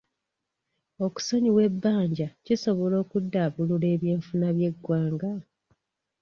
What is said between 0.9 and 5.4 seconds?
Okusonyiwa ebbanja kisobola okuddaabulula eby'enfuna by'eggwanga?